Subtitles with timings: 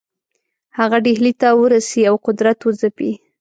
[0.77, 3.11] هغه ډهلي ته ورسي او قدرت وځپي.